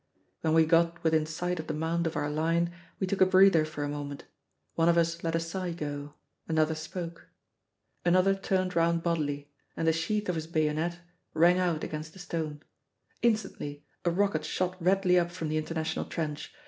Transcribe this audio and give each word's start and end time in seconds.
When 0.39 0.55
we 0.55 0.65
got 0.65 1.03
within 1.03 1.27
sight 1.27 1.59
of 1.59 1.67
the 1.67 1.75
mound 1.75 2.07
of 2.07 2.15
our 2.15 2.27
line, 2.27 2.73
we 2.99 3.05
took 3.05 3.21
a 3.21 3.25
breather 3.27 3.63
for 3.65 3.83
a 3.83 3.87
moment; 3.87 4.23
one 4.73 4.89
of 4.89 4.97
us 4.97 5.23
let 5.23 5.35
a 5.35 5.39
sigh 5.39 5.73
go, 5.73 6.15
another 6.47 6.73
spoke. 6.73 7.27
Another 8.03 8.33
turned 8.33 8.75
round 8.75 9.03
bodily, 9.03 9.51
and 9.77 9.87
the 9.87 9.93
sheath 9.93 10.27
of 10.27 10.33
his 10.33 10.47
bayonet 10.47 10.97
rang 11.35 11.59
out 11.59 11.83
against 11.83 12.15
a 12.15 12.19
stone. 12.19 12.63
Instantly 13.21 13.85
a 14.03 14.09
rocket 14.09 14.43
shot 14.43 14.75
redly 14.81 15.19
up 15.19 15.29
from 15.29 15.49
the 15.49 15.57
International 15.57 16.05
Trench. 16.05 16.51